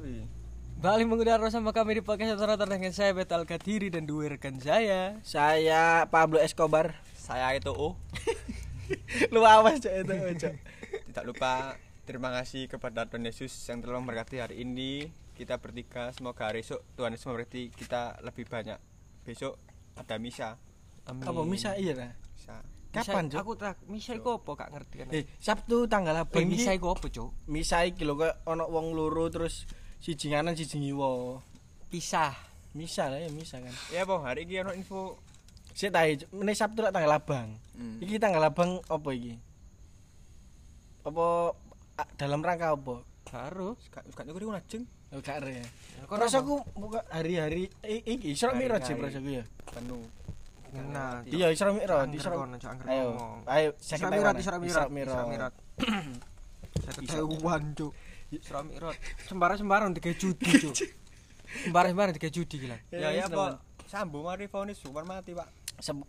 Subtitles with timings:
[0.00, 0.24] tapi.
[0.80, 5.20] Balik mengudara sama kami di podcast rata dengan saya Betal Kadiri dan dua rekan saya.
[5.20, 6.96] Saya Pablo Escobar.
[7.12, 8.00] Saya itu oh.
[9.34, 10.54] Lu awas cok itu, cok.
[11.12, 11.76] Tidak lupa
[12.08, 15.12] terima kasih kepada Tuhan Yesus yang telah memberkati hari ini.
[15.36, 18.80] Kita bertiga semoga hari esok Tuhan Yesus memberkati kita lebih banyak.
[19.28, 19.60] Besok
[20.00, 20.56] ada misa.
[21.04, 21.28] Amin.
[21.28, 22.12] Apa misa iya lah?
[22.16, 22.56] Misa.
[22.90, 23.38] Kapan, Cuk?
[23.38, 25.06] Aku tak misa iku apa gak ngerti kan.
[25.14, 27.30] Eh, Sabtu tanggal apa Eh, misa iku apa, Cuk?
[27.46, 29.70] Misa iki lho kok ana wong loro terus
[30.00, 31.38] siji nganan siji ngiwa.
[31.92, 32.34] Pisah.
[32.70, 33.74] Misa lah ya misa kan.
[33.90, 35.18] Ya, Bang, hari ini ono info
[35.74, 37.50] Sik ta meneh Sabtu lah tanggal abang.
[37.74, 37.98] Hmm.
[38.02, 39.34] Iki tanggal abang apa iki?
[41.02, 41.54] Apa
[42.14, 43.02] dalam rangka apa?
[43.30, 43.74] Baru.
[43.90, 44.84] Gak gak nyukur najeng.
[45.10, 45.42] Oh, gak.
[46.06, 49.44] Kok Prasaku buka hari-hari i- iki Isra Mi'raj sih prasaku ya.
[49.74, 50.02] Penuh.
[50.70, 52.34] Nah, Iya Isra Mi'raj, Angger Isra.
[52.86, 53.08] Ayo,
[53.50, 55.26] ayo Isra saya Mi'raj, Isra Mi'raj, Isra Isra Mi'raj.
[55.26, 55.54] Mi'raj.
[56.86, 57.92] Saya ketahuan, Cuk.
[58.30, 58.96] Isra Mi'raj.
[59.26, 60.74] Sembarang-sembarang digawe judi, Cuk.
[61.66, 62.78] Sembarang-sembarang digawe judi gila.
[62.88, 63.58] Ya ya, Pak.
[63.84, 65.50] Sambung mari vonis hukuman mati, Pak.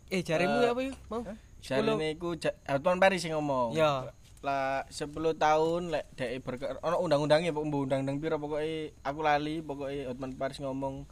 [0.08, 0.96] Eh, jarimu Eh, apa yuk?
[1.08, 1.22] Mau?
[1.62, 3.74] Jarine iku ja- Altuan Paris sing ngomong.
[3.74, 4.10] Ya.
[4.42, 10.10] Lah 10 tahun lek dhek berker ono undang-undangnya pokok undang-undang piro pokoke aku lali pokoke
[10.10, 11.06] Hotman Paris ngomong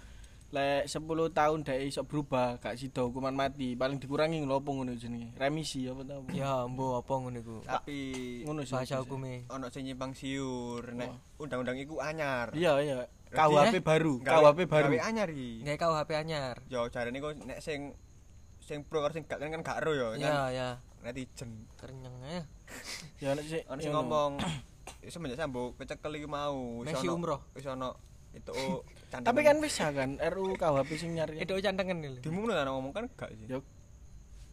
[0.50, 4.94] lek 10 tahun dhek iso berubah gak sida hukuman mati paling dikurangi lho apa ngono
[4.94, 6.18] jenenge remisi apa ta?
[6.32, 7.58] Ya, mbok apa ngono iku?
[7.62, 8.00] Tapi
[8.44, 9.46] ngono sih Bahasa hukume.
[9.46, 12.50] ono sing nyimpang siur nek undang-undang iku anyar.
[12.52, 15.62] iya iya KUHP baru Gawe- KUHP baru Gawe anyar iki.
[15.62, 16.56] Nggak kau HP anyar.
[16.66, 17.94] Yo jarene kok nek sing
[18.60, 20.08] sing pro karo sing gak kan gak ero yo.
[20.18, 20.70] Ya, ya.
[21.00, 21.70] Netizen.
[21.78, 22.42] Kerenyeng ya.
[23.22, 24.42] ya nek sing ngomong
[25.14, 27.46] semenjak sambo kecekel iki mau ono- umroh.
[27.54, 28.54] Wis ono itu
[29.26, 32.22] tapi kan bisa kan RU KUHP sing nyari Itu cantengan nih.
[32.22, 33.50] dimu kan ngomong kan gak sih.
[33.50, 33.60] Yo.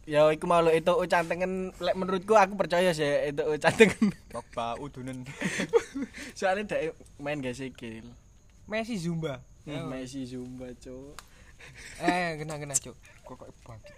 [0.07, 5.27] ya iku mau lho itu cantengen lek menurutku aku percaya sih itu cantengen Pogba udunen.
[6.37, 8.07] soalnya dhek main gak sikil
[8.65, 9.43] Messi Zumba.
[9.63, 11.15] Messi Zumba cuk
[11.97, 12.93] Eh, kena kena, Cuk.
[13.25, 13.89] Kok banget.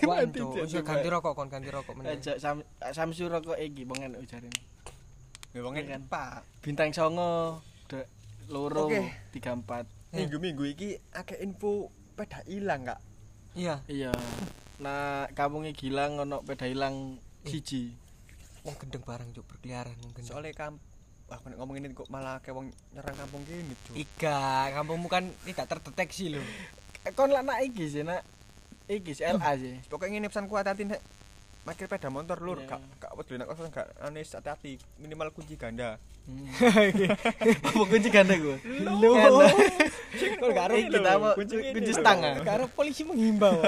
[0.00, 0.64] Wan, Cuk.
[0.64, 2.16] Wis ganti rokok kon, ganti rokok meneh.
[2.16, 4.48] Aja sam Samsung rokok iki bengen ujarane.
[5.52, 6.02] Ya Iya kan?
[6.08, 6.40] Pak.
[6.64, 7.60] Bintang songo
[8.50, 9.14] loro Oke.
[9.30, 9.86] tiga empat.
[10.10, 11.88] Minggu-minggu iki akeh info
[12.18, 13.00] peda ilang gak?
[13.54, 14.10] Iya, Iya.
[14.80, 17.94] Nah, kampungnya Gilang ono peda hilang siji.
[18.60, 20.28] wong gendeng barang, Cuk, berkeliaran wong gendeng.
[20.36, 20.76] Soalnya kam
[21.30, 23.94] nek ngomong ini kok malah kayak wong nyerang kampung gini, Cuk.
[23.96, 26.44] Iga, kampungmu kan tidak terdeteksi loh.
[27.06, 28.20] Eh, Kon lah nak iki sih nak
[28.84, 29.74] iki sih LA sih.
[29.88, 31.00] Pokoknya ini pesanku hati-hati nek
[31.60, 36.00] makir peda motor lur, gak gak wedul nek kosong gak anis hati-hati minimal kunci ganda.
[37.68, 38.56] Apa kunci ganda gue?
[38.80, 39.12] Lu.
[40.40, 42.34] Kok gak Iki kita apa kunci kunci stang ah?
[42.40, 43.60] Karo polisi menghimbau.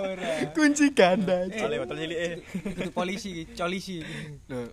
[0.56, 1.48] Kunci ganda.
[1.52, 2.32] Soalnya botol cilik eh
[2.80, 4.00] Itu polisi, colisi.
[4.48, 4.72] Loh.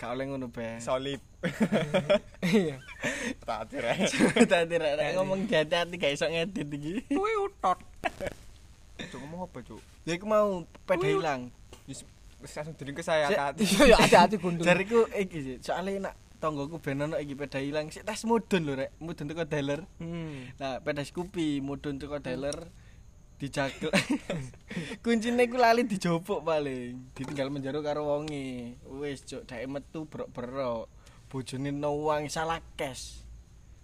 [0.00, 0.82] Gak oleh ngono be.
[0.82, 1.20] solid.
[2.42, 2.82] Iya.
[3.46, 4.06] Tak ae.
[4.46, 6.92] Tadi rek rek ngomong hati-hati gak iso ngedit iki.
[7.14, 7.78] Kuwi utot.
[9.02, 9.80] Cuk ngomong apa, Cuk?
[10.06, 11.50] Ya iku mau peda hilang.
[12.42, 13.62] Wis langsung diring ke saya hati-hati.
[13.78, 14.66] Iya, ya hati-hati gundul.
[14.66, 18.74] Jariku iki sih, soalnya nak tonggoku ben ono iki peda hilang sik tas mudun lho
[18.74, 19.86] rek, mudun teko dealer.
[20.02, 20.50] Hmm.
[20.58, 22.66] Nah, peda Scoopy mudun teko dealer
[23.38, 23.94] dijakel.
[25.06, 27.14] Kuncine ku lali dijopok paling.
[27.14, 28.78] Ditinggal menjaro karo wonge.
[28.86, 30.90] Wis, cuk, dhek metu brok-brok.
[31.30, 33.22] Bojone nuwang salah cash.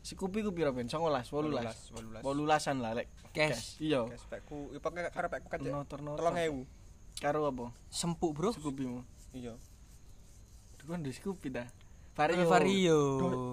[0.02, 0.86] Scoopy ku piro ben?
[0.86, 2.22] 19, 18.
[2.22, 2.22] 18.
[2.22, 3.06] 18an lah lek.
[3.34, 3.82] Cash.
[3.82, 4.06] Iya.
[4.06, 5.58] Guys, pekku, ipo karo pekku kan.
[5.62, 6.26] Notor-notor.
[6.34, 6.77] 3000.
[7.18, 7.74] Karo apa?
[7.90, 8.54] Sempuk, Bro.
[8.54, 9.02] Scoopy mu.
[9.34, 9.58] Iya.
[10.78, 11.66] Dukun di Scoopy ta.
[12.14, 12.46] Vario.
[12.46, 13.00] Vario.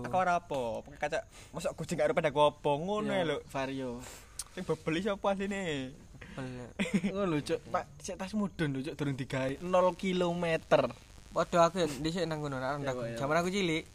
[0.06, 0.82] Aku ora apa.
[0.86, 1.20] Pakai kaca
[1.54, 3.38] mosok kucing karo pada gopo ngono lho.
[3.50, 4.02] Vario.
[4.54, 5.94] Sing bebeli sapa asline?
[6.34, 6.70] Bener.
[7.14, 7.60] Ngono lho, Cuk.
[7.70, 9.66] Pak, sik tas mudun lho, Cuk, durung digawe 0
[9.98, 10.90] kilometer.
[11.36, 12.82] Waduh aku ya dhisik nang ngono nang.
[13.18, 13.86] Zaman aku cilik.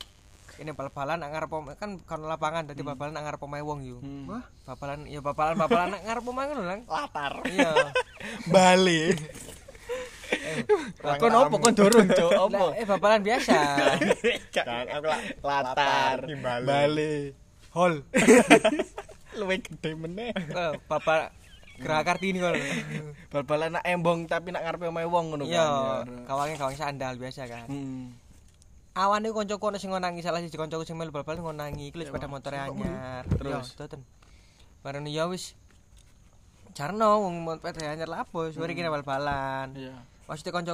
[0.61, 3.97] Ini bal-balan nang ngarep pom- kan kan lapangan dadi bal-balan nang ngarep omahe wong yo.
[4.05, 4.29] Hmm.
[4.29, 6.81] Wah, babalan ya babalan babalan nang ngarep omahe ngono lang.
[6.85, 7.33] Latar.
[7.49, 7.73] Iya.
[8.53, 9.03] Bali.
[11.21, 12.31] Kon opo kon dorong, Cuk?
[12.37, 12.65] Opo?
[12.73, 13.57] Lah, eh babalan biasa.
[14.57, 16.19] Kan aku lah Latar.
[16.65, 17.33] Bali.
[17.75, 18.03] Hol.
[19.39, 20.35] Luwe gede meneh.
[20.35, 21.31] Eh, Bapak
[21.81, 22.53] Geraha Kartini kok.
[23.33, 26.29] Bal-balan nak embong tapi nak ngarepe omahe wong ngono Iya, kan.
[26.29, 27.67] kawange kawang sandal biasa kan.
[27.71, 28.13] Hmm.
[28.93, 32.11] Awan iku kancaku ono sing ngonangi salah siji kancaku sing melu bal-balan ngonangi iku lho
[32.11, 33.25] sepeda motor anyar.
[33.33, 33.73] Terus?
[33.73, 34.03] Yo, teten.
[34.85, 35.55] Bareng ya wis
[36.75, 39.73] Jarno wong sepeda anyar lah apa, sore kene bal-balan.
[39.73, 39.95] Iya.
[40.31, 40.73] Maksudnya kanca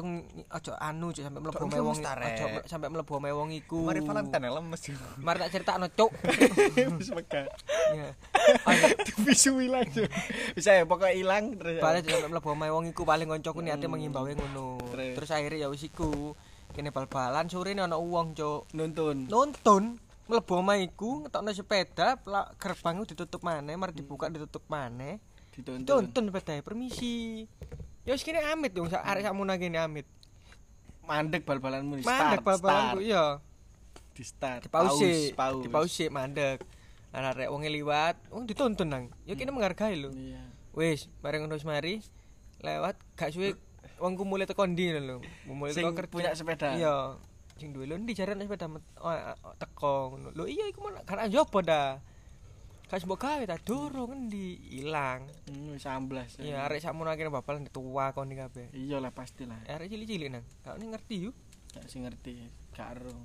[0.52, 3.88] aja anu cuk sampe mlebu omahe wong aja sampe mlebu omahe wong iku.
[3.88, 4.82] Mari Valentine lemes.
[5.16, 6.12] Mari tak critakno cuk.
[7.00, 7.48] Wis mega.
[7.96, 8.12] Iya.
[9.24, 10.12] Bisu ilang, Cuk.
[10.52, 11.80] Bisa ya pokok ilang terus.
[11.80, 13.96] Balik sampe mlebu omahe wong iku paling kancaku niate Hmm.
[13.96, 14.76] mengimbawe ngono.
[14.92, 15.32] Terus?
[15.32, 16.36] Akhirnya ya wis iku
[16.76, 19.24] kene bal-balan sore ono wong cuk nuntun.
[19.32, 19.96] nuntun
[20.28, 22.20] mlebu omah iku ngetokno sepeda
[22.60, 25.16] gerbang ditutup maneh mari dibuka ditutup maneh
[25.54, 26.12] Dituntun.
[26.12, 27.46] tuntun sepedae permisi
[28.06, 30.06] ya wis kene amit dong sak arek sakmono kene amit
[31.06, 32.46] Mandek bal-balanmu di mandek start.
[32.46, 33.06] bal-balanku start.
[33.06, 33.24] iya
[34.10, 34.60] Di start.
[34.66, 35.62] dipause paus.
[35.62, 36.58] dipause mandek
[37.10, 40.42] ana arek wong liwat wong dituntun nang ya kene menghargai lho Iya.
[40.74, 42.02] wis bareng wis mari
[42.62, 43.54] lewat gak suwe
[44.02, 46.74] wongku mulai teko ndi lho mulai teko kerja punya sepeda.
[46.74, 47.14] iya
[47.56, 51.22] sing duwe lho ndi jarane sepeda oh, oh, teko ngono lho iya iku mana kan
[51.30, 52.02] njopo dah
[52.86, 55.26] Kas mbok gawe ta durung endi ilang.
[55.50, 56.38] Hmm, wis amblas.
[56.38, 58.66] Iya arek sakmono akhirnya bapal tua kon iki kabeh.
[58.70, 59.58] Iya lah pastilah.
[59.66, 60.46] Arek cilik-cilik nang.
[60.62, 61.34] Kau ini ngerti yuk.
[61.74, 62.46] Gak sing ngerti.
[62.78, 63.18] Gak ero.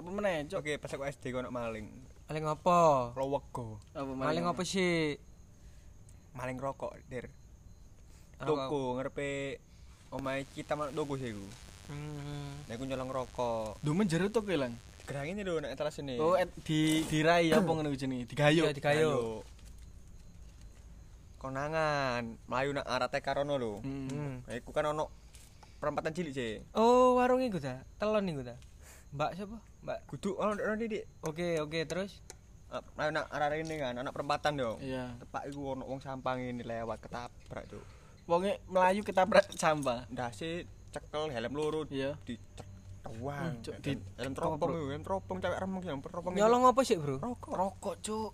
[0.00, 0.64] Apa meneh, Cuk?
[0.64, 1.92] Oke, pas aku SD kono maling.
[2.24, 3.12] Maling apa?
[3.20, 3.76] Lowego.
[3.92, 5.20] Apa Maling apa sih?
[6.32, 7.28] Maling rokok, Dir.
[8.40, 9.60] Toko ngarepe
[10.08, 11.44] omahe kita malah toko sih iku.
[11.92, 12.64] Hmm.
[12.64, 13.76] Nek aku nyolong rokok.
[13.84, 14.56] Duh menjero to kowe
[15.10, 15.26] lang.
[15.26, 16.14] Gerang ini lho nek teras ini.
[16.16, 18.30] Oh, et- di dirai apa ngono jenenge?
[18.30, 18.62] Digayo.
[18.64, 19.42] Iya, digayo.
[21.40, 23.72] Konangan, mlayu nak arah TK rono lho.
[23.80, 24.08] Hmm.
[24.08, 24.34] Hmm.
[24.46, 25.08] Iku kan ono
[25.80, 26.60] perempatan cilik sih.
[26.76, 27.80] Oh, warung iku ta?
[27.96, 28.54] Telon iku ta?
[29.10, 29.56] Mbak siapa?
[29.82, 29.98] Mbak.
[30.06, 31.08] Kudu ono ono didik.
[31.24, 32.20] Oke, oke, terus
[32.70, 34.78] Mlayu nak arah ini kan, anak perempatan yo.
[34.78, 35.18] Iya.
[35.18, 37.82] Tepak iku ono wong sampang ini lewat ketabrak tuh.
[38.30, 40.06] Wonge melayu ketabrak sampah.
[40.06, 42.14] Ndase cekel helm loro Iya.
[42.22, 42.38] di
[43.20, 46.32] Wah, Cuk, di teropong iku, helm teropong cewek remeng yang teropong.
[46.36, 47.16] nyolong apa sih, Bro?
[47.18, 47.50] rokok.
[47.52, 48.30] Rokok, Cuk.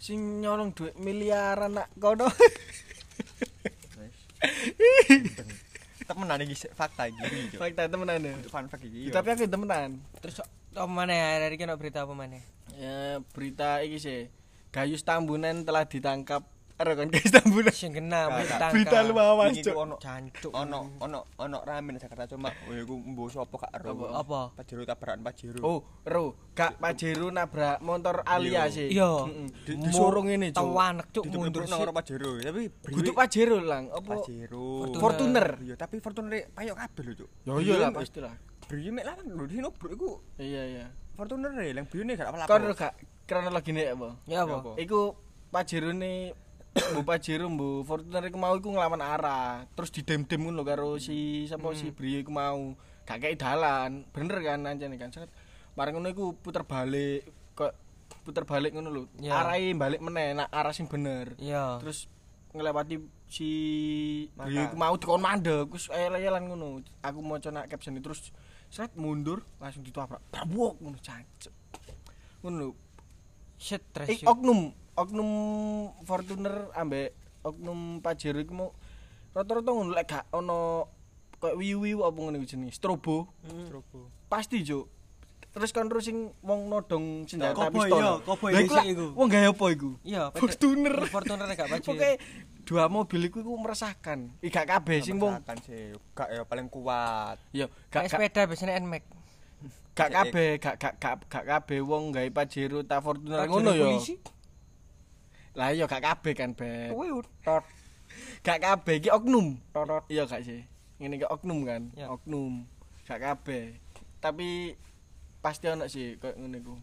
[0.00, 2.26] Sing nyolong duit miliaran nak kono.
[6.10, 7.54] Temenan iki fakta iki.
[7.54, 8.34] Fakta temenan ya.
[8.50, 9.08] Fun fact iki.
[9.08, 9.12] yo.
[9.14, 10.02] Tapi aku temenan.
[10.18, 10.42] Terus
[10.74, 11.38] apa mana ya?
[11.46, 12.42] Dari kena berita apa mana?
[12.74, 14.20] Ya, berita iki sih.
[14.74, 16.46] Gayus Tambunan telah ditangkap.
[16.80, 17.74] Ero kan Gayus Tambunan.
[17.76, 18.72] Sing kena gak.
[18.72, 19.76] Berita lu awas, Wingi Cuk.
[19.76, 20.48] ono Cancuk.
[20.50, 23.92] ono ono ono ramen Jakarta cuma oh iku mbo sapa gak ero.
[23.92, 24.06] Apa?
[24.16, 24.40] Apa?
[24.56, 25.60] Pajero tabrakan Pajero.
[25.60, 25.78] Oh,
[26.08, 28.88] ro, gak Pajero nabrak motor Alia sih.
[28.88, 29.28] Iya.
[29.28, 29.46] Heeh.
[29.68, 30.58] Di- Disuruh ngene, Cuk.
[30.58, 34.16] Tawanek cuk Mundur nang Pajero, tapi Kudu Pajero lang, apa?
[34.16, 34.88] Pajero.
[34.96, 35.60] Fortuner.
[35.60, 37.28] Iya, tapi Fortuner payok kabeh lho, Cuk.
[37.44, 38.32] Yo iya lah pastilah.
[38.64, 40.86] Brio mek lawan lho dino bro iku Iya iya.
[41.18, 42.46] Fortuner e yang bione gak apa-apa.
[42.48, 42.94] Kon ro gak
[43.26, 44.08] kronologine apa?
[44.24, 44.78] Ya apa?
[44.78, 45.12] Iku
[45.50, 46.30] Pajero ne
[46.70, 49.66] Bu Pajero Bu Fortuner iku mau iku nglawan arah.
[49.74, 52.78] Terus didem-dem ngono karo si sapa si Brio iku mau.
[53.02, 54.06] Gak kei dalan.
[54.14, 55.10] Bener kan ancene kan.
[55.10, 55.30] Set.
[55.74, 57.26] Bareng ngono iku puter balik
[57.58, 57.74] kok
[58.22, 59.02] puter balik ngono lho.
[59.18, 59.42] Ya.
[59.42, 61.34] Arahe balik meneh nak arah sing bener.
[61.42, 61.82] Iya.
[61.82, 62.06] Terus
[62.54, 63.50] ngelewati si.
[64.38, 66.86] Brio iku mau dikon mandek wis ayel-ayelan ngono.
[67.02, 68.30] Aku maca nak caption terus
[68.70, 70.22] seret mundur langsung ditabrak.
[70.30, 71.54] Brabok ngono cancuk.
[72.46, 72.70] Ngono lho.
[73.60, 74.24] Shit Ik trash.
[74.24, 75.30] oknum, oknum
[76.00, 78.68] Fortuner ambek oknum Pajero iku mau
[79.30, 80.88] rata-rata ngono lek gak ono
[81.36, 83.28] kayak wiu-wiu apa iku jenenge strobo
[83.62, 84.08] Strobo.
[84.26, 84.88] pasti juk
[85.50, 89.06] terus kan terus sing wong nodong senjata pistol iya, iku dhisik lah, iku.
[89.12, 91.86] wong gawe apa iku Iya, Fortuner Fortuner gak baju.
[91.86, 92.10] Pokoke
[92.62, 97.36] dua mobil iku iku meresahkan iki gak kabeh sing wong sih, gak ya paling kuat.
[97.50, 99.02] ya Kayak gak gak sepeda biasanya NMAX.
[100.00, 104.14] Gak kabeh gak gak gak gak kabeh wong gawe Pajero ta Fortuner ngono ya polisi.
[105.52, 107.64] lah iya gak kabeh kan bet Kuwi utot.
[108.40, 109.58] gak kabeh iki oknum
[110.06, 110.64] iya gak sih
[110.96, 112.08] ngene iki oknum kan Ya.
[112.08, 112.64] oknum
[113.04, 113.76] gak kabeh
[114.18, 114.74] tapi
[115.38, 116.76] pasti ono sih kayak ngene iku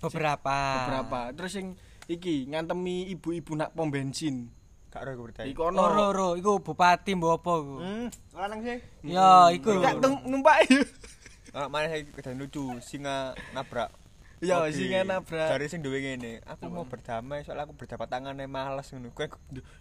[0.00, 0.58] Beberapa.
[0.80, 1.66] beberapa terus sing
[2.04, 4.50] iki ngantemi ibu-ibu nak pom bensin
[4.88, 5.42] Gak iku berita.
[5.42, 7.74] iku Oh, ro, ono ro, iku bupati mbok apa iku?
[7.80, 8.78] Hmm, lanang sih.
[9.08, 9.80] Ya, iku.
[9.80, 10.68] gak numpak
[11.52, 13.92] Ah, mana saya kedan lucu, singa nabrak.
[14.40, 15.52] Iya, singa nabrak.
[15.52, 19.12] Jari sing duwe ngene, aku mau berdamai soalnya aku berjabat tangannya males ngono.
[19.12, 19.28] Kan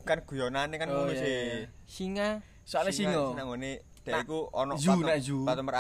[0.04, 1.64] kan guyonane kan Oh, ngono sih.
[1.88, 4.76] Singa soalnya singo Nang ngene, dek iku ono.
[4.76, 5.76] Plat nomor.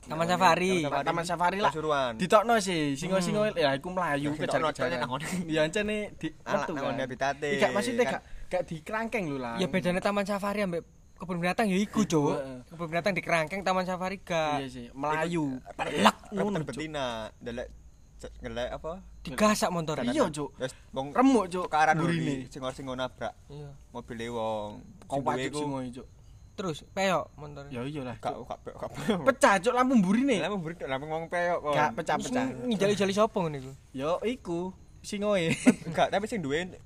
[0.00, 0.72] Taman safari.
[0.86, 1.68] Taman safari lah.
[1.68, 2.16] Pasuruan.
[2.16, 5.26] ditokno sih singo-singo ya iku mlayu Ya, kejar ditokno, coknya kejaran nang ngone.
[5.44, 8.12] ya ancene di metu nang kan habitate, Iya, maksudnya kan.
[8.16, 10.82] gak gak dikerangkeng lho lah Ya bedanya taman safari ambek
[11.20, 12.32] kebun binatang ya iku, Cuk.
[12.66, 14.24] Kebun binatang di kerangkeng, taman safari iya
[14.56, 14.72] gak.
[14.72, 14.88] sih.
[14.90, 15.60] Melayu.
[15.76, 17.68] Lek ngono, betina, delek
[18.16, 18.92] ce- ngelek apa?
[19.20, 20.00] Digasak motor.
[20.02, 20.56] iya cuk.
[20.56, 21.64] Wes wong remuk cuk.
[21.68, 23.36] tukaran burine burine sing sing nabrak.
[23.46, 23.68] Iya.
[23.90, 24.70] mobile wong.
[25.04, 26.06] kau Sing wajib semua cuk.
[26.50, 27.64] Terus peyok motor.
[27.68, 28.90] ya iya lah gak gak gak
[29.24, 31.72] pecah cuk lampu burine Lah mburi lampu ngomong peyok kok.
[31.72, 32.44] gak pecah-pecah.
[32.64, 33.72] Ngijali-jali sapa ngono iku?
[33.92, 34.72] yo iku.
[35.00, 35.48] Singoe
[35.92, 36.76] Gak, tapi sing duwe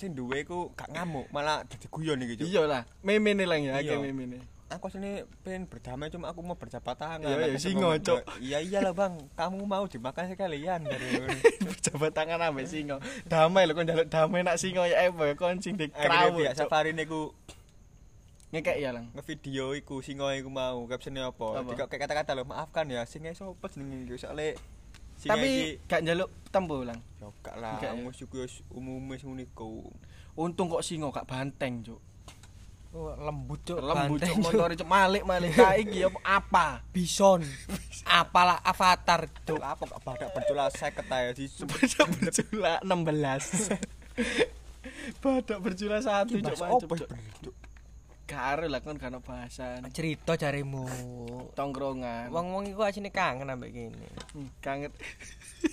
[0.00, 2.48] sing duwe iku gak ngamuk, malah dadi guyon iki, Cuk.
[2.48, 3.94] iya lah meme nih lang ya Iya.
[3.94, 7.26] kayak meme nih Aku sini pengen berdamai cuma aku mau berjabat tangan.
[7.26, 8.22] Iya, iya, singo, ngomong, Cuk.
[8.38, 9.18] Iya iyalah, Bang.
[9.34, 11.10] Kamu mau dimakan sekalian dari
[11.66, 15.58] berjabat tangan ambek singo damai lho kon njaluk damai nak singo ya apa ya kon
[15.58, 17.34] sing pihak cuk safari niku
[18.54, 21.66] ngekek ya lang ngevideo iku singo iku mau captionnya apa?
[21.66, 21.86] Apa?
[21.90, 24.54] Kayak kata-kata lho, maafkan ya, singe sopo jenenge iki soalnya
[25.28, 27.00] Tapi iki- gak njaluk tempo lang.
[27.20, 27.92] Yo gak lah, ya?
[27.92, 29.92] musuh ku wis umume ngono iku.
[30.38, 32.00] Untung kok singo gak banteng, Cuk.
[32.90, 33.78] Oh, lembut cuk.
[33.78, 35.54] Lembut cuk motor cuk malik malik.
[35.54, 36.18] Nah iki apa?
[36.26, 36.66] apa?
[36.90, 37.46] Bison.
[38.18, 39.62] Apalah avatar cuk.
[39.62, 41.46] Apa gak badak bercula 50 ae di
[42.18, 43.78] berjula 16.
[45.22, 46.58] Badak berjula satu cuk
[46.98, 47.54] Cuk.
[48.30, 49.82] Karo lah kon kan bahasan.
[49.90, 50.86] Cerita jarimu.
[51.58, 52.30] Tongkrongan.
[52.30, 54.06] Wong-wong iku asine kangen ambek kene.
[54.62, 54.94] Kangen.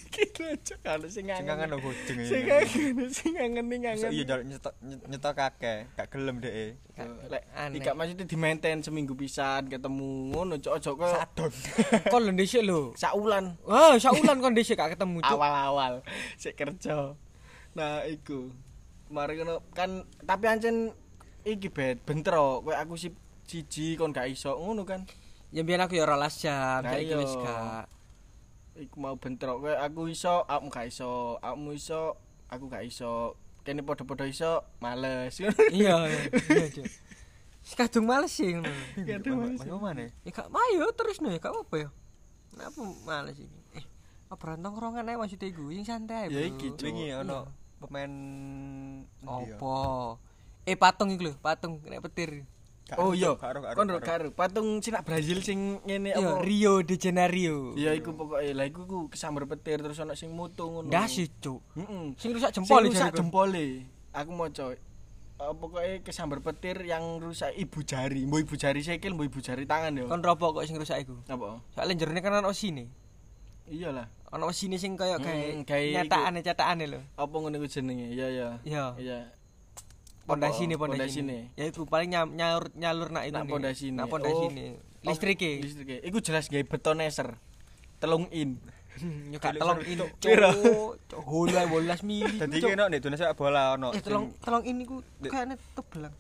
[0.09, 1.45] Kita cuk kalau sing Sing kangen.
[1.45, 4.09] kangen lho gojeng Sing kangen, sing kangen ning kangen.
[4.09, 4.73] iya njaluk nyetok
[5.05, 6.81] nyetok kakek, gak gelem dhek.
[7.29, 7.77] Lek Aneh.
[7.77, 11.51] Ika maksudnya di maintain seminggu pisan ketemu ngono cok ojo kok Sadon.
[12.11, 12.97] Kon lho ndhisik lho.
[12.97, 16.01] saulan Wah, saulan kon dhisik gak ketemu awal-awal
[16.35, 17.13] sik kerja.
[17.77, 18.49] Nah, iku.
[19.07, 19.39] Mari
[19.71, 20.89] kan tapi ancen
[21.47, 23.15] iki bet bentro kowe aku si
[23.47, 25.07] siji kon gak iso ngono kan.
[25.55, 27.17] Ya biyen aku ya 12 jam, Nah, saiki iya.
[27.23, 27.85] wis gak.
[28.77, 32.01] Iku mau bentrok kowe aku iso, aku gak iso, aku iso,
[32.51, 33.39] aku gak iso.
[33.63, 35.39] Kene padha-padha iso, males.
[35.75, 36.19] Iya, iya,
[37.75, 38.71] kadung males sih ngono.
[39.07, 39.59] Kadung males.
[39.67, 40.11] Mau mana?
[40.23, 41.89] Ya gak mayo terus no ya gak apa ya.
[42.51, 43.59] Kenapa males iki?
[43.79, 43.85] Eh,
[44.27, 46.27] apa rongan ae maksudnya iku, sing santai.
[46.27, 47.23] Ya iki, Iya.
[47.23, 47.47] ono
[47.79, 48.11] pemain?
[49.23, 49.75] Apa?
[50.67, 52.43] Eh patung iku lho, patung kena petir.
[52.95, 53.35] Oh iya,
[53.75, 56.43] kon karo patung Cina Brazil sing ngene Iya, apa?
[56.43, 57.75] Rio de Janeiro.
[57.75, 60.87] Ya iku pokoke lah iku ku kesambar petir terus ana sing mutu ngono.
[60.87, 61.59] Ndasi, Cuk.
[61.75, 62.15] Heeh.
[62.15, 63.83] Sing rusak jempol Sing rusak jempole.
[64.15, 69.27] Aku maca uh, pokoknya kesambar petir yang rusak ibu jari, mbok ibu jari sikil, mbok
[69.35, 70.07] ibu jari tangan yo.
[70.07, 71.19] Kon ropo kok sing rusak iku?
[71.27, 71.59] Apa?
[71.75, 72.87] Soalnya jerone kan ono sine.
[73.67, 74.07] Iyalah.
[74.31, 75.95] Ono sine sing kaya kayak kayak iku.
[76.07, 76.99] nyatakane-nyatakane lho.
[77.19, 78.15] Apa ngono iku jenenge?
[78.15, 78.49] Iya ya.
[78.63, 78.85] Iya.
[78.95, 79.19] Iya.
[80.27, 80.83] Pondasine Apa?
[80.85, 81.37] pondasine.
[81.55, 83.33] Ya iku paling nyam- nyaur nyalur nak itu.
[83.33, 83.95] Nak pondasine.
[83.95, 84.65] Nak pondasine.
[84.75, 85.51] Oh, Listrike.
[85.57, 86.03] Listrike.
[86.03, 87.39] Iku jelas gawe betoneser.
[87.97, 88.59] Telung in.
[89.29, 90.03] Yo gak ini.
[90.19, 90.51] Piro?
[90.99, 92.35] Cuk, hola 12 mili.
[92.35, 92.69] Dadi Cuk.
[92.71, 93.93] kene nek dunia sepak bola ono.
[93.93, 95.29] Eh telong telong ini ku Dek.
[95.29, 96.13] kayaknya tebelang.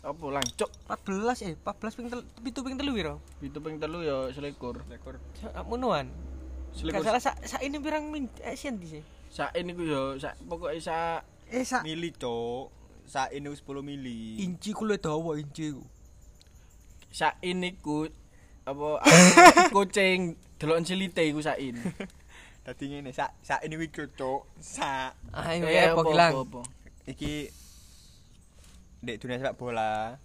[0.00, 0.70] Apa lancuk?
[0.84, 3.14] 14 eh 14 ping tel pitu ping telu piro?
[3.38, 4.82] Pitu ping telu ya selikur.
[4.84, 5.20] rekor
[5.64, 6.08] Munuan.
[6.08, 7.04] Gak Selikur.
[7.06, 9.02] salah sak sak ini pirang min eh senti sih.
[9.30, 12.83] Sak ini ku ya sak pokoke sak Eh sak mili cok.
[13.04, 14.40] Sak ini 10 mili.
[14.40, 15.84] inci ku le dawa inci ku.
[17.08, 18.08] sak ini ku
[18.64, 18.98] apa
[19.76, 21.76] kucing delok cilite iku sak in.
[22.64, 24.40] Dadi ngene, sak sak ini wis cok.
[24.56, 26.32] Sak Ayo Eh, ya apa gilang.
[26.42, 26.60] apa?
[27.04, 27.52] iki
[28.98, 30.16] di dunia sepak bola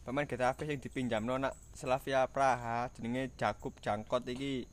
[0.00, 4.64] pemain Getafe yang dipinjamno nak Slavia Praha jenenge Jakub Jangkot iki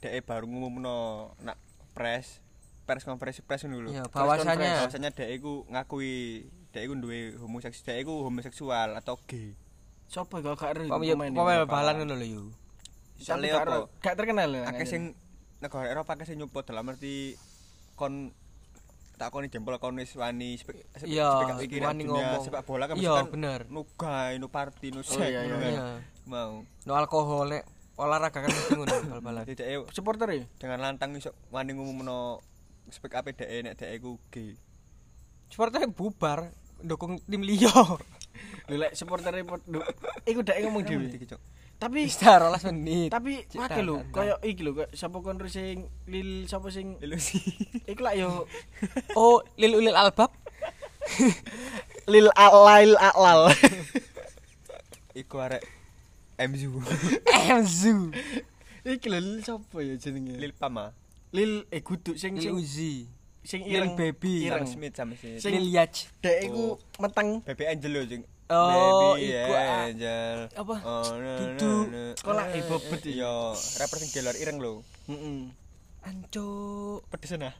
[0.00, 0.96] dhek baru ngumumno
[1.38, 1.60] nak
[1.92, 2.40] press
[2.82, 3.90] press konferensi press ngono lho.
[3.90, 4.16] Ya, conference,
[4.48, 9.56] bahwasanya Bahwasanya dhek iku ngakui dhek iku duwe homoseksual, dhek iku homoseksual atau gay.
[10.06, 12.42] Sopo gak gak ero pemain pemain balan ngono lho yo.
[13.16, 14.04] Tapi Soalnya gak ero- apa?
[14.04, 14.50] Gak terkenal.
[14.62, 15.02] Akeh sing
[15.58, 17.32] negara Eropa akeh sing nyupport dalam arti
[17.96, 18.28] kon
[19.16, 22.44] tak koni jempol kon wis wani spek dunia ngomong.
[22.44, 23.60] sepak bola kan Iya, mesti kan bener.
[23.66, 25.72] nu gay, nu party, nu Oh, sek iya, ngono iya.
[25.72, 25.86] Iya.
[26.28, 26.52] Mau.
[26.84, 27.64] No alkohol nek
[27.96, 29.48] olahraga kan mesti ngono bal-balan.
[29.48, 30.44] Dhek supporter ya?
[30.60, 32.44] dengan lantang iso wani ngumumno
[32.86, 34.52] spek ape dhek nek dhek iku gay.
[35.48, 36.52] Supporter bubar
[36.82, 37.72] dukung tim liya.
[38.68, 39.32] Lho lek supporter
[40.26, 41.06] iku dek ngomong dhewe.
[41.76, 43.12] Tapi Wis 12 menit.
[43.12, 47.36] tapi wake lho koyo iki lho koyo sapa kon sing lil sapa sing Ilusi.
[47.92, 48.48] iku lak yo
[49.20, 50.32] Oh, lil ulil albab.
[52.12, 53.52] lil alail alal.
[55.12, 55.62] Iku arek
[56.40, 56.80] MZU.
[57.28, 58.12] Emzu.
[58.88, 60.40] iki lho lil sapa ya jenenge?
[60.40, 60.96] Lil Pama.
[61.36, 62.94] Lil eh kudu sing Lil sing Uzi.
[63.46, 64.50] Sing ireng Baby.
[64.50, 64.66] Ireng.
[64.66, 65.38] Smith Sam Smith.
[65.40, 66.10] Sing- Lil Yach.
[66.20, 68.22] Dek iku meteng Baby Angel lho sing.
[68.46, 69.86] Oh, Baby iku, ah.
[69.90, 70.38] Angel.
[70.54, 70.74] Apa?
[70.82, 72.02] Oh, no.
[72.20, 73.18] Kolak bobot iki.
[73.18, 74.82] Iya, rapper sing gelar ireng lho.
[75.06, 75.50] Heeh.
[76.06, 77.02] Ancuk.
[77.10, 77.54] Pedesen ah.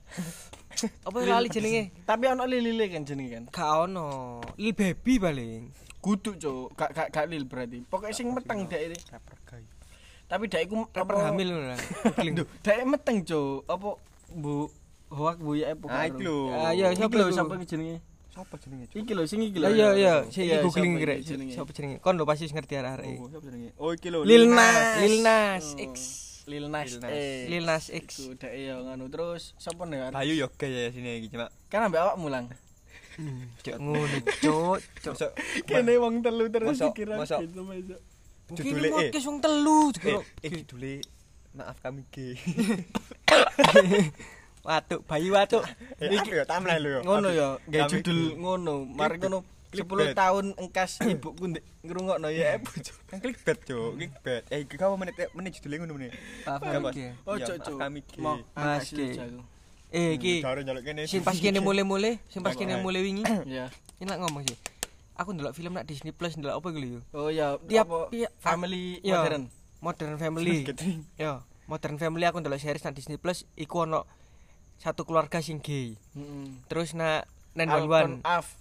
[1.09, 1.91] Apa lali jenenge?
[2.07, 3.45] Tapi ono lilile kan jenenge kan.
[3.51, 4.39] Gak ono.
[4.55, 5.75] Lil Baby paling.
[5.99, 7.83] Kudu cuk, gak gak gak lil berarti.
[7.83, 8.99] Pokoke sing meteng dek ini.
[9.11, 9.65] Rapper gay.
[10.31, 11.75] Tapi dek iku Rapper hamil.
[12.39, 13.67] Duh, dek meteng cuk.
[13.67, 13.99] Apa
[14.31, 14.71] Bu
[15.11, 16.09] hoak bu ya apa Ah, karo?
[16.11, 16.39] iku lho.
[16.51, 17.97] Ah, iya, Iki siapa lho sapa iki jenenge?
[18.35, 18.87] Sapa jenenge?
[18.91, 19.69] Iki lho sing iki lho.
[19.71, 21.15] Iya iya, sik Iya, googling siapa kira.
[21.17, 21.97] iki jenenge?
[22.03, 23.17] Kon lho pasti ngerti arek-arek.
[23.23, 23.71] Oh, sapa jenenge?
[23.79, 24.27] Oh, iki lho.
[24.27, 24.99] Lil Nas.
[25.01, 25.87] Lil Nas Oh.
[25.87, 25.95] X.
[26.47, 26.91] Lil Nas.
[27.07, 27.51] Eh.
[27.51, 28.07] Lil Nas X.
[28.23, 30.11] Iku dek ya nganu terus sapa nih?
[30.15, 31.51] Bayu yo ya sini iki cuma.
[31.71, 32.47] Kan ambek awak mulang.
[33.65, 34.17] Cuk ngono.
[34.45, 34.79] Cuk.
[35.03, 35.33] Masuk
[35.65, 37.41] Kene wong telu terus dikira gitu masuk.
[38.47, 38.93] Mungkin judule, eh.
[39.11, 40.95] podcast wong telu eh, eh judule
[41.57, 42.39] maaf kami gay.
[44.67, 45.63] Watuk, bayi watuk.
[46.03, 47.01] Eh, iki yo timeline lho yo.
[47.07, 48.75] Ngono ya, gawe Kami judul ngono.
[48.83, 50.15] Mari ngono Clickbait.
[50.15, 52.59] 10 tahun engkas ibuku ndek ngrungokno ya.
[52.59, 52.97] Cuk.
[53.07, 53.95] Kan clickbait, Cuk.
[53.95, 54.43] Clickbait.
[54.51, 56.11] Eh, iki kamu menit menit judulnya ngono meneh.
[56.47, 57.79] Oh, maaf cuk.
[57.79, 58.91] kami, Mas.
[59.95, 61.07] Eh iki Karo nyaluk kene.
[61.07, 62.83] sing pas kene mulai-mulai, sing pas kene Mas.
[62.83, 63.23] mulai wingi.
[63.47, 63.71] Ya.
[64.03, 64.59] Ini lak ngomong sih.
[65.17, 67.01] Aku ndelok film nak Disney Plus ndelok apa gitu yo.
[67.15, 68.11] Oh ya, Tiap-
[68.43, 69.47] family modern.
[69.81, 70.67] Modern Family.
[71.17, 74.05] Yo, Modern Family aku ndelok series nak Disney Plus iku ono
[74.81, 75.97] satu keluarga sing gay.
[76.15, 76.47] Heeh.
[76.69, 78.61] Terus nak Nen Alton Wan Af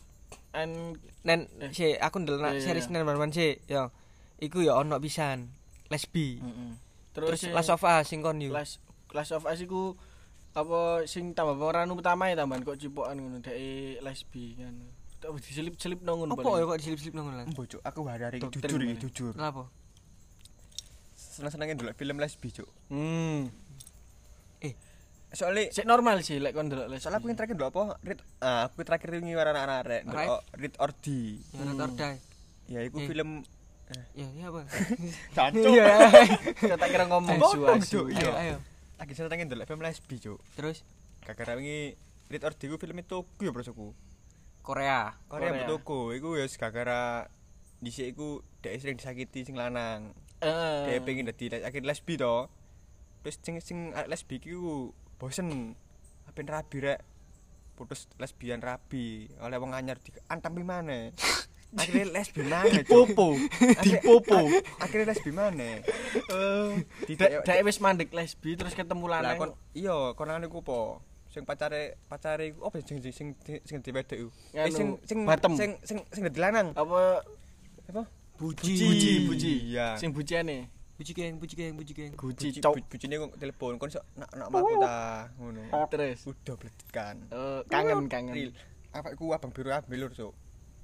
[0.55, 3.03] and Nen si aku ndelok nak Iya, series iya.
[3.03, 3.91] Nen Wan si yo.
[4.39, 5.51] Iku ya ono pisan
[5.91, 6.39] lesbi.
[6.39, 6.71] Heeh.
[7.15, 8.51] Terus Terus, Last of Us sing kon yo.
[8.51, 8.79] Clash
[9.11, 9.95] Clash of Us iku
[10.55, 13.55] apa sing tambah pemeran utama ya tambahan kok cipokan ngono dek
[13.99, 14.75] lesbi kan.
[15.19, 16.39] Tak diselip-selip nang ngono.
[16.39, 17.99] Apa ya kok disilip-silip nang ngono Cuk, aku
[18.39, 19.31] Doktrin jujur iki, jujur.
[19.35, 19.67] Kenapa?
[21.15, 22.69] Seneng-senenge ndelok film lesbi, Cuk.
[22.87, 23.51] Hmm.
[25.35, 26.95] Soalnya Sik normal sih lek kon lesbi.
[26.97, 27.83] soalnya aku yang terakhir ndelok apa?
[28.01, 31.43] Read ah, aku terakhir wingi warna anak-anak ndelok Read or Die.
[31.51, 31.75] Hmm.
[31.75, 32.15] Die.
[32.65, 33.05] Ya iku Eh.
[33.05, 33.43] film
[34.17, 34.65] Ya, ya apa?
[35.37, 35.69] Jancuk.
[35.69, 36.09] Iya.
[36.57, 37.37] Kita tak kira ngomong.
[37.37, 38.09] Cuk.
[38.09, 38.57] Ayo, ayo.
[38.97, 40.39] Lagi seneng ndelok film lesbi, Cuk.
[40.55, 40.81] Terus
[41.21, 41.93] Gara-gara wingi
[42.25, 43.93] Read or Die ku film itu ku ya prosoku.
[44.65, 45.13] Korea.
[45.29, 45.61] Korea Korea.
[45.61, 47.29] betuku, iku ya gara-gara
[47.77, 50.17] dhisik iku dhek sering disakiti sing lanang.
[50.41, 50.97] Heeh.
[50.97, 52.49] Dhek pengen dadi akhir lesbi to.
[53.21, 53.77] Terus sing sing
[54.09, 54.89] lesbi iku
[55.25, 55.73] bosen.
[56.29, 57.01] Apen rabi rek.
[57.73, 61.09] Putus lesbian rabi oleh wong anyar diantam mana?
[61.75, 62.71] Akhirnya lesbi mana?
[62.71, 63.35] Dipopo.
[63.83, 64.47] Dipopo.
[64.79, 65.83] Akhirnya lesbi mana?
[67.03, 69.35] Dek dek wis mandek lesbi terus ketemu lanang.
[69.35, 71.03] kon iya konane ku apa?
[71.27, 73.27] Sing pacare pacare iku apa sing sing sing
[73.67, 74.31] sing diwedek iku?
[74.55, 76.71] Eh sing sing sing sing sing lanang.
[76.77, 77.25] apa
[77.91, 78.03] Apa?
[78.39, 78.71] Buji.
[78.79, 79.95] buji buji Iya.
[79.99, 82.11] sing bujiane Buji geng, buji geng, buji geng.
[82.15, 85.67] Buci cok bu- bucine kok telepon kon sok nak nak maku ta ngono.
[85.91, 87.19] terus Udah bledet kan.
[87.27, 88.51] Eh, kangen kangen Real.
[88.95, 90.31] Apa iku abang biru ambil lur sok.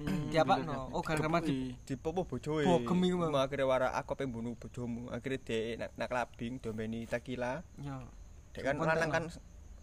[0.01, 0.67] Hmm, Diapa bener.
[0.67, 0.89] no?
[0.91, 1.47] Oh, gara-gara mati.
[1.53, 1.87] Kepuki.
[1.87, 2.65] Dipopo bojoe.
[2.65, 3.31] Bogem iku, Mang.
[3.31, 5.07] Mau akhirnya wara aku pengen bunuh bojomu.
[5.13, 7.63] Akhirnya dhek nak nak klabing dombeni takila.
[7.79, 8.03] Ya.
[8.51, 9.23] Dek kan lanang kan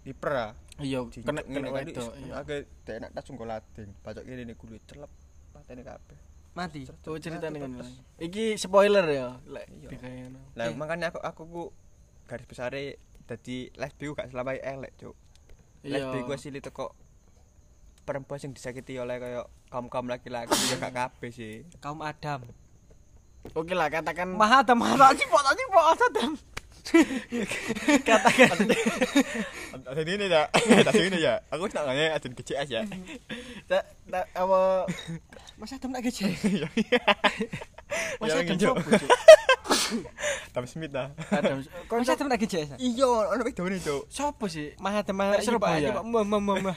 [0.04, 0.52] hiper ah.
[0.78, 3.90] iya kena kena wedok iya Akhirnya dhek nak tas sungguh lading.
[4.04, 5.08] Kene niku kulit celep
[5.56, 6.18] patene kabeh.
[6.58, 6.82] Mati.
[7.06, 7.86] Oh ceritane ngono.
[8.18, 10.26] Iki spoiler ya, lek Iya.
[10.58, 11.62] Lah makanya aku aku ku
[12.26, 12.98] garis besare
[13.30, 15.14] dadi lesbi ku gak selama elek, Cuk.
[16.26, 16.98] Ku asli teko
[18.02, 21.62] perempuan sing disakiti oleh kaya kaum-kaum laki-laki ya gak kabeh sih.
[21.78, 22.42] Kaum Adam.
[23.54, 26.32] Oke lah katakan Maha Adam, maha tadi pok tadi pok Adam.
[28.08, 28.56] katakan
[29.92, 30.42] Ada ini ya.
[30.52, 31.34] Ada ini ya.
[31.52, 32.82] Aku nak nanya ajen GCS ya.
[33.68, 34.88] tak tak apa
[35.58, 36.30] Mas Adam nak gece.
[38.22, 39.10] Mas Adam sopo, Cuk?
[40.54, 41.10] Tam Smith ah.
[41.34, 42.70] Adam kon Mas Adam nak gece.
[42.78, 44.06] Iya, ono wedone, Cuk.
[44.06, 44.78] sopo sih?
[44.78, 45.98] Maha Adam, maha Surabaya.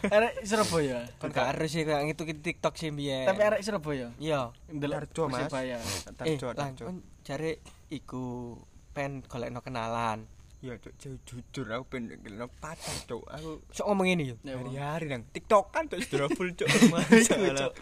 [0.09, 1.05] Arek Surabaya.
[1.21, 3.29] Kan gak harus sih kayak ngitung TikTok sih biyen.
[3.29, 4.09] Tapi arek Surabaya.
[4.17, 4.49] iya.
[4.73, 5.45] Ndelok Mas.
[5.45, 5.77] Eh,
[6.17, 6.89] Tarjo, lang tarjo.
[6.89, 7.61] kon jare
[7.93, 8.57] iku
[8.97, 10.25] pen golekno kenalan.
[10.61, 13.25] Iya, Cuk, ju- jujur aku ben ngelno pacar, Cuk.
[13.25, 14.35] Aku Sok ngomong ini yo.
[14.45, 16.69] Ya, hari-hari nang TikTok kan Cuk, sudah full, Cuk.
[16.93, 17.73] Masalah.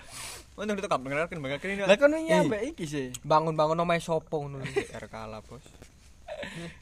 [0.55, 1.83] Untuk itu kapan kenalkan bakal ini.
[1.83, 2.39] Lah kon wingi Eh.
[2.39, 3.05] ambek iki sih.
[3.21, 4.63] Bangun-bangun omahe sopo ngono.
[4.95, 5.63] R kalah, Bos.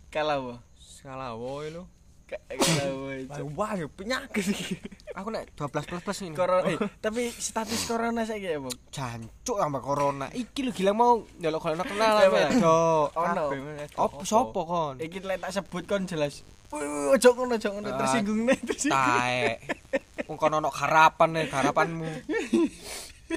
[0.10, 0.62] Kalah wo.
[0.78, 1.90] Salah woy lo.
[2.30, 3.10] Kalah wo.
[3.54, 4.78] Wah, ya penyakit iki.
[5.18, 6.38] Aku nek 12 plus plus ini.
[6.38, 8.78] Corona eh tapi status corona saiki ya, Bang.
[8.94, 10.30] Jancuk sama corona.
[10.30, 12.38] Iki lho gila mau ndelok golekno kenalan Apa?
[12.38, 13.06] wedok.
[13.18, 13.44] Ono.
[13.98, 15.02] Opo sopo kon?
[15.02, 16.46] Iki lek tak sebut kon jelas.
[16.70, 17.98] Wih, ojo ngono, ojo ngono Ah.
[17.98, 18.94] tersinggung nih, tersinggung.
[18.94, 19.58] Taek.
[20.28, 22.10] Wong kono ono harapan nih, harapanmu.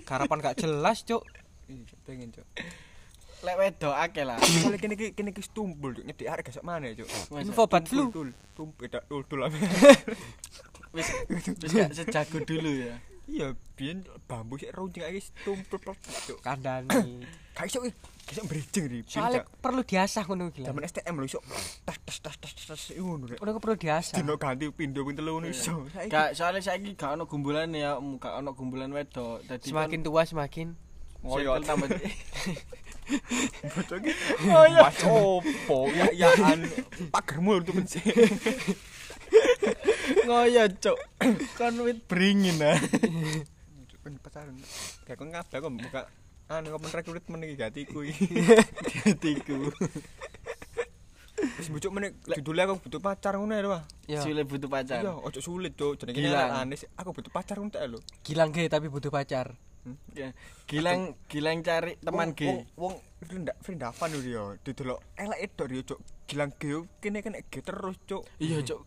[0.04, 1.22] Harapan gak jelas, Cuk.
[2.04, 2.44] Pengen, Cuk.
[3.40, 4.36] Lek wedok akeh lah.
[4.36, 6.04] Soalnya kene iki kene iki tumpul, Cuk.
[6.04, 7.06] Nyedik arek gak mana, Cuk.
[7.38, 8.10] Info bat flu.
[8.10, 9.46] Tul, tumpul tak tul tul.
[10.90, 11.08] Wis
[11.62, 12.98] wis gak sejago dulu ya.
[13.30, 15.78] Iya, biyen bambu sik runcing iki tumpul
[16.26, 16.42] Cuk.
[16.42, 16.90] Kandani.
[17.54, 17.94] Gak iso iki.
[18.30, 18.98] Iso bridging ri.
[19.06, 20.74] Soalnya perlu diasah ngono gila.
[20.74, 21.38] Zaman STM lho iso
[21.86, 23.38] tas tas tas tas tas ngono rek.
[23.38, 24.18] Udah perlu diasah.
[24.18, 25.86] Dino ganti pindho ping telu ngono iso.
[26.10, 29.46] Gak soalnya saiki gak ono gumbulan ya, gak ono gumbulan wedok.
[29.46, 30.74] Dadi Semakin tua semakin
[31.20, 31.88] ngoyo circle tambah
[33.76, 34.12] bocah iki.
[34.48, 34.80] Oh iya.
[34.86, 35.78] Mas opo?
[35.92, 36.64] Ya ya an
[37.12, 38.00] pagermu untuk bensin.
[40.30, 40.98] ngoyo, Cuk.
[41.58, 42.78] Kon wit beringin ah.
[44.00, 44.54] Kan pacaran.
[45.04, 46.02] Kayak kon kabeh kok buka
[46.48, 48.26] anu kok rekrutmen iki gatiku iki.
[49.04, 49.68] Hatiku.
[51.40, 53.82] Wis bujuk meneh judulnya aku butuh pacar ngono ya, Wah.
[54.04, 54.20] ya.
[54.20, 55.00] Sulit butuh pacar.
[55.00, 55.96] Iya, ojo sulit, Cuk.
[55.96, 57.98] Jenenge anis, aku butuh pacar ngono tak lho.
[58.20, 59.56] Gilang gay tapi butuh pacar.
[60.12, 60.36] Ya,
[60.68, 62.42] Gilang Gilang cari teman Wong- G.
[62.76, 64.42] Wong Frinda Frindavan lho dia.
[64.60, 66.00] Didelok elek edok dia, Cuk.
[66.28, 68.28] Gilang geo kene kan ge terus, Cuk.
[68.36, 68.84] Iya, Cuk.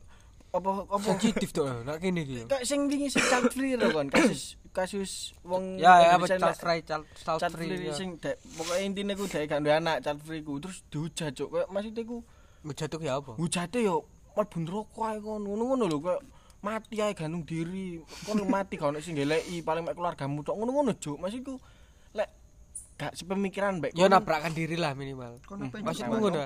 [0.53, 1.01] Apa apa?
[1.17, 2.45] Sensitif tuh nak kene iki.
[2.45, 6.29] Kayak sing wingi sing child free lho kan kasus kasus wong Ya ya apa?
[6.29, 7.89] child free child child free.
[7.89, 11.49] sing dek pokoke intine ku dek gak duwe anak child free ku terus dihujat cuk.
[11.49, 12.17] Kayak maksudnya ku
[12.63, 13.33] Jatuh ya apa?
[13.35, 14.05] hujate yo
[14.37, 16.21] mlebu neraka ae kon ngono-ngono lho kayak
[16.61, 17.97] mati ae gantung diri.
[18.23, 21.17] Kon mati gak ono sing geleki paling mek keluargamu tok ngono-ngono cuk.
[21.17, 21.63] Maksudku lek
[22.93, 25.41] gak sepemikiran Ya kon- nabrakan diri lah minimal.
[25.82, 26.41] Maksudmu ngono?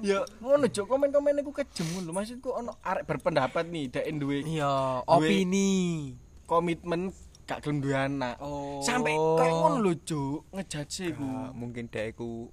[0.00, 2.12] ya ngono cuk komen-komen iku kejem ngono lho.
[2.12, 6.14] Maksudku ono arek berpendapat nih dek duwe Iya, opini.
[6.44, 7.10] komitmen
[7.44, 8.36] gak gelem duwe anak.
[8.38, 8.80] Oh.
[8.80, 11.28] sampai kayak ngono lho cuk ngejudge iku.
[11.52, 12.52] Mungkin dek iku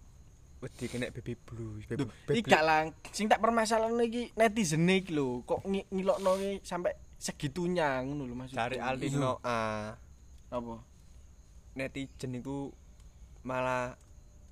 [0.56, 5.14] wedi kena baby blues Duh, baby iki gak lang sing tak permasalahan iki netizen iki
[5.14, 8.58] lho kok ngi- ngilokno iki sampai segitunya ngono lho maksudku.
[8.58, 9.94] Dari Aldino A.
[10.48, 10.76] Apa?
[11.76, 12.72] Netizen iku
[13.46, 13.94] malah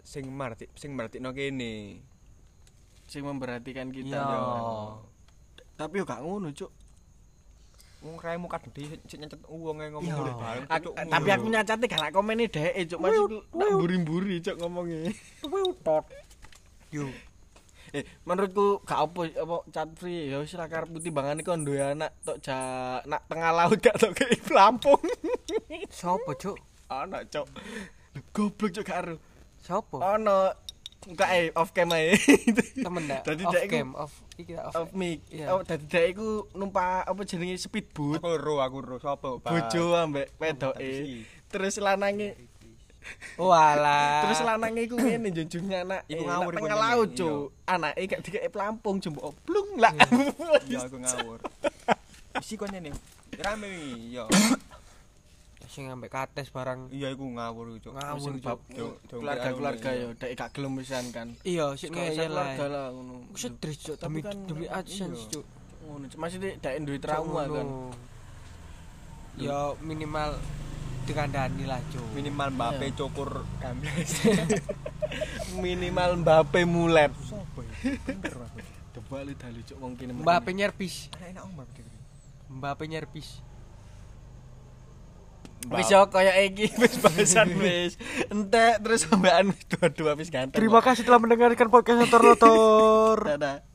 [0.06, 2.00] sing marti sing martikno kene.
[3.10, 5.02] Sing memperhatikan kita yo.
[5.74, 6.70] tapi yo gak ngono cuk.
[8.06, 10.66] Wong raimu kadang di sing nyencet wong e ngomong ngene bareng
[11.10, 13.00] tapi aku nyacate gak lak komene dhek cuk.
[13.02, 15.10] Maksudku tak buri-buri cuk ngomongnya.
[16.94, 17.10] Yo.
[17.94, 20.30] eh menurutku gak apa apa chat free.
[20.30, 22.58] Ya wis ra karep timbangan iki kon duwe anak tok ja
[23.10, 24.26] nak tengah laut gak tok ke
[24.58, 25.02] Lampung.
[25.90, 26.58] Sopo, Cuk?
[26.94, 27.50] ana cuk
[28.32, 29.16] goblok cuk gak aru.
[29.58, 29.98] Sopo?
[30.00, 30.54] ana
[31.04, 32.16] enggak eh off cam ae.
[32.86, 33.24] Temen dak.
[33.24, 34.74] Dadi Off dek iku- cam, off iki off.
[34.74, 35.20] off mic.
[35.48, 38.20] Oh dadi dek iku numpak apa jenenge speedboat.
[38.20, 41.24] Aku ro aku ro sapa bojo ambek wedoke.
[41.48, 42.36] Terus lanange
[43.36, 44.24] Oh alah.
[44.24, 47.52] terus lanange iku ngene njunjung anak Iku eh, ngawur iku ngene, laut cuk.
[47.68, 49.92] anake gak dikek pelampung jembok plung lah.
[50.64, 51.40] Iya aku ngawur.
[52.40, 52.96] Isi kon nih
[53.36, 53.68] rame
[54.08, 54.24] iya
[55.74, 56.94] sing ambek kates barang.
[56.94, 58.94] iya iku ngawur cuk Ngawur, Cuk.
[59.10, 62.30] keluarga-keluarga anu, yo dek gak gelem pisan kan Iya, sik keluarga
[62.70, 62.88] lah.
[62.94, 64.78] ngono Sedris, Cuk, Tapi demi kan, demi iya.
[64.78, 65.46] AdSense, Cuk.
[65.84, 66.20] ngono Cuk.
[66.22, 67.68] maksudnya dek duwe trauma kan.
[69.34, 70.38] Ya minimal
[71.04, 72.06] dikandani lah, Cuk.
[72.14, 72.94] minimal Mbappe Iya.
[72.94, 74.12] cukur games
[75.58, 77.10] minimal Mbappe mulet
[78.94, 81.10] coba lu dalu cuk wong kene Mbappe nyerpis.
[81.20, 81.58] enak om
[82.54, 83.42] Mbappe nyerpis.
[85.72, 87.96] Wis yo kaya iki wis bahasan wis.
[88.32, 90.60] Entek terus sampean wis dua-dua wis ganteng.
[90.60, 93.18] Terima kasih telah mendengarkan podcast Notor Notor.
[93.36, 93.73] dadah